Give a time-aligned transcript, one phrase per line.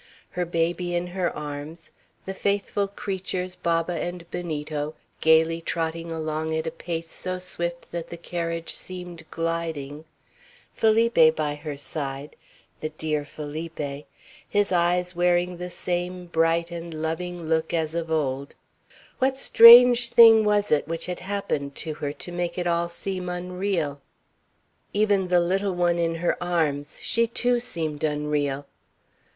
[0.31, 1.91] Her baby in her arms;
[2.25, 8.07] the faithful creatures, Baba and Benito, gayly trotting along at a pace so swift that
[8.07, 10.05] the carriage seemed gliding;
[10.73, 12.35] Felipe by her side,
[12.79, 14.07] the dear Felipe,
[14.49, 18.55] his eyes wearing the same bright and loving look as of old,
[19.19, 23.29] what strange thing was it which had happened to her to make it all seem
[23.29, 24.01] unreal?
[24.93, 28.65] Even the little one in her arms, she too, seemed unreal!